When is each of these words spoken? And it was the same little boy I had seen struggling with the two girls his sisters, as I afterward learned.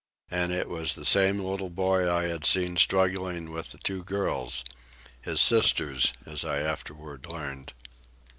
And 0.31 0.51
it 0.51 0.67
was 0.67 0.95
the 0.95 1.05
same 1.05 1.37
little 1.39 1.69
boy 1.69 2.11
I 2.11 2.23
had 2.23 2.43
seen 2.43 2.75
struggling 2.75 3.51
with 3.51 3.71
the 3.71 3.77
two 3.77 4.03
girls 4.03 4.65
his 5.21 5.39
sisters, 5.39 6.11
as 6.25 6.43
I 6.43 6.57
afterward 6.57 7.27
learned. 7.27 7.71